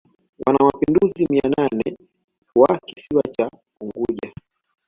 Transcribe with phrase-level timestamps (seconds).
[0.45, 1.97] wanamapinduzi mia nane
[2.55, 3.49] wa kisiwa kikuu cha
[3.81, 4.31] Unguja